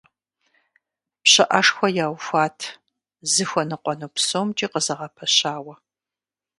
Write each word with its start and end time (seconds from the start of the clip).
ПщыӀэшхуэ 1.23 1.87
яухуэт, 2.05 2.59
зыхуэныкъуэну 3.31 4.13
псомкӀи 4.15 4.67
къызэгъэпэщауэ,. 4.71 5.75